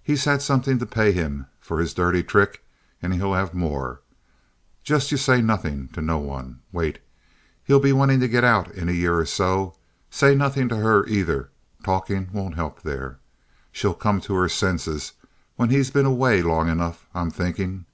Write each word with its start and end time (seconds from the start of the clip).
He's 0.00 0.26
had 0.26 0.42
somethin' 0.42 0.78
to 0.78 0.86
pay 0.86 1.10
him 1.10 1.46
for 1.58 1.80
his 1.80 1.92
dirty 1.92 2.22
trick, 2.22 2.62
and 3.02 3.12
he'll 3.14 3.34
have 3.34 3.52
more. 3.52 3.98
Just 4.84 5.10
ye 5.10 5.18
say 5.18 5.42
nothin' 5.42 5.88
to 5.88 6.00
no 6.00 6.18
one. 6.18 6.60
Wait. 6.70 7.00
He'll 7.64 7.80
be 7.80 7.92
wantin' 7.92 8.20
to 8.20 8.28
get 8.28 8.44
out 8.44 8.70
in 8.70 8.88
a 8.88 8.92
year 8.92 9.18
or 9.18 9.24
two. 9.24 9.72
Say 10.08 10.36
nothin' 10.36 10.68
to 10.68 10.76
her 10.76 11.02
aither. 11.08 11.50
Talkin' 11.82 12.28
won't 12.32 12.54
help 12.54 12.82
there. 12.82 13.18
She'll 13.72 13.92
come 13.94 14.20
to 14.20 14.34
her 14.34 14.48
sinses 14.48 15.14
when 15.56 15.70
he's 15.70 15.90
been 15.90 16.06
away 16.06 16.42
long 16.42 16.68
enough, 16.68 17.04
I'm 17.12 17.32
thinkin'." 17.32 17.86